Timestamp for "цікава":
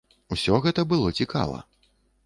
1.21-1.63